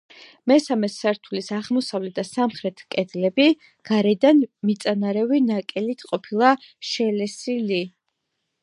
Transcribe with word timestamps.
მესამე 0.51 0.87
სართულის 0.93 1.49
აღმოსავლეთ 1.57 2.15
და 2.15 2.23
სამხრეთ 2.29 2.81
კედლები 2.95 3.45
გარედან 3.91 4.43
მიწანარევი 4.71 5.45
ნაკელით 5.53 6.11
ყოფილა 6.11 6.57
შელესილი. 6.95 7.85